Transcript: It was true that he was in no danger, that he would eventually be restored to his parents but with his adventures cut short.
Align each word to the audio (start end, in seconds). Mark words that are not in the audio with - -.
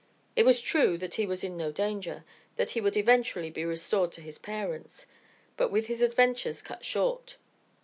It 0.35 0.47
was 0.47 0.63
true 0.63 0.97
that 0.97 1.13
he 1.13 1.27
was 1.27 1.43
in 1.43 1.55
no 1.55 1.71
danger, 1.71 2.23
that 2.55 2.71
he 2.71 2.81
would 2.81 2.97
eventually 2.97 3.51
be 3.51 3.63
restored 3.65 4.11
to 4.13 4.21
his 4.21 4.39
parents 4.39 5.05
but 5.55 5.69
with 5.69 5.85
his 5.85 6.01
adventures 6.01 6.63
cut 6.63 6.83
short. 6.83 7.37